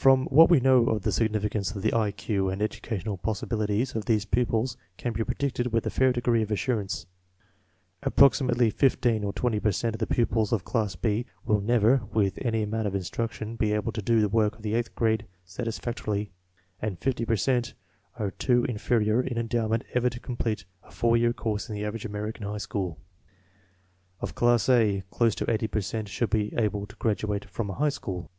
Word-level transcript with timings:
From 0.00 0.24
what 0.28 0.48
we 0.48 0.60
know 0.60 0.86
of 0.86 1.02
the 1.02 1.12
significance 1.12 1.72
of 1.72 1.82
the 1.82 1.92
I 1.92 2.10
Q 2.10 2.48
the 2.56 2.64
educational 2.64 3.18
possibilities 3.18 3.94
of 3.94 4.06
these 4.06 4.24
pupils 4.24 4.78
can 4.96 5.12
be 5.12 5.22
predicted 5.24 5.74
with 5.74 5.84
a 5.84 5.90
fair 5.90 6.10
degree 6.10 6.40
of 6.40 6.50
assurance. 6.50 7.04
Approxi 8.02 8.48
mately 8.48 8.72
15 8.72 9.24
or 9.24 9.34
20 9.34 9.60
per 9.60 9.70
cent 9.72 9.94
of 9.94 9.98
the 9.98 10.06
pupils 10.06 10.52
of 10.52 10.64
class 10.64 10.96
B 10.96 11.26
will 11.44 11.60
never, 11.60 11.98
with 12.14 12.38
any 12.40 12.62
amount 12.62 12.86
of 12.86 12.94
instruction, 12.94 13.56
be 13.56 13.74
able 13.74 13.92
to 13.92 14.00
do 14.00 14.22
the 14.22 14.30
work 14.30 14.56
of 14.56 14.62
the 14.62 14.72
eighth 14.74 14.94
grade 14.94 15.26
satisfactorily, 15.44 16.32
and 16.80 16.98
50 16.98 17.26
per 17.26 17.36
cent 17.36 17.74
are 18.18 18.30
too 18.30 18.64
inferior 18.64 19.20
in 19.20 19.36
endowment 19.36 19.84
ever 19.92 20.08
to 20.08 20.18
complete 20.18 20.64
a 20.82 20.90
four 20.90 21.18
year 21.18 21.34
course 21.34 21.68
in 21.68 21.74
the 21.74 21.84
average 21.84 22.06
American 22.06 22.46
high 22.46 22.56
school. 22.56 22.98
Of 24.20 24.34
class 24.34 24.66
A, 24.70 25.02
close 25.10 25.34
to 25.34 25.50
80 25.50 25.68
per 25.68 25.82
cent 25.82 26.08
should 26.08 26.30
be 26.30 26.54
able 26.56 26.86
to 26.86 26.96
gradu 26.96 27.36
ate 27.36 27.44
from 27.44 27.68
a 27.68 27.74
high 27.74 27.90
school. 27.90 28.30